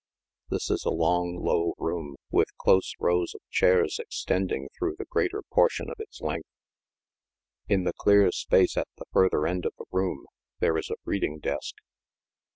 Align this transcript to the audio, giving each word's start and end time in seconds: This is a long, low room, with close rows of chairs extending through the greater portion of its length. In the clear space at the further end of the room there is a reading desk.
This 0.49 0.71
is 0.71 0.83
a 0.83 0.89
long, 0.89 1.35
low 1.35 1.75
room, 1.77 2.15
with 2.31 2.57
close 2.57 2.95
rows 2.99 3.35
of 3.35 3.41
chairs 3.51 3.99
extending 3.99 4.67
through 4.75 4.95
the 4.97 5.05
greater 5.05 5.43
portion 5.53 5.91
of 5.91 5.97
its 5.99 6.21
length. 6.21 6.49
In 7.69 7.83
the 7.83 7.93
clear 7.93 8.31
space 8.31 8.77
at 8.77 8.87
the 8.97 9.05
further 9.13 9.45
end 9.45 9.63
of 9.63 9.73
the 9.77 9.85
room 9.91 10.25
there 10.57 10.75
is 10.79 10.89
a 10.89 10.95
reading 11.05 11.37
desk. 11.37 11.75